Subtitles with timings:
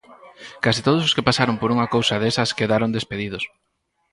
[0.63, 3.43] Case todos os que pasaron por unha cousa desas quedaron despedidos.